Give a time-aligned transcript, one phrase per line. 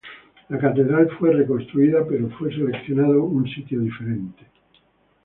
[0.49, 4.43] La catedral fue reconstruida, pero fue seleccionado un sitio diferente.